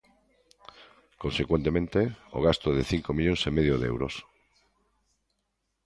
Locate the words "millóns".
3.17-3.41